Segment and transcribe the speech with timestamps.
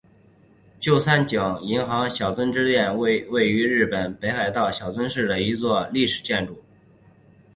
[0.79, 6.59] 旧三井银行小樽支店是位于日本北海道小樽市的一座历史建筑。